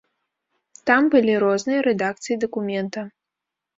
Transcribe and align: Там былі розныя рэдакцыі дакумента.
Там 0.89 1.01
былі 1.15 1.33
розныя 1.45 1.85
рэдакцыі 1.91 2.41
дакумента. 2.45 3.09